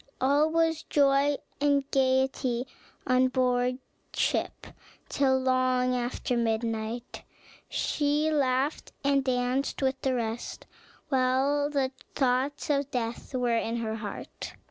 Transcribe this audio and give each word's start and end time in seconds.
All 0.19 0.49
was 0.49 0.81
joy 0.81 1.37
and 1.61 1.83
gayety 1.91 2.65
on 3.05 3.27
board 3.27 3.77
ship 4.15 4.65
till 5.09 5.37
long 5.37 5.93
after 5.95 6.35
midnight; 6.35 7.21
she 7.69 8.31
laughed 8.31 8.93
and 9.03 9.23
danced 9.23 9.83
with 9.83 10.01
the 10.01 10.15
rest, 10.15 10.65
while 11.09 11.69
the 11.69 11.91
thoughts 12.15 12.71
of 12.71 12.89
death 12.89 13.35
were 13.35 13.55
in 13.57 13.75
her 13.75 13.97
heart. 13.97 14.53